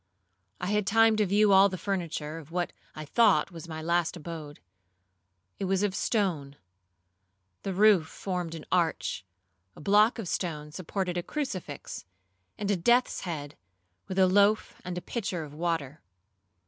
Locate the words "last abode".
3.83-4.59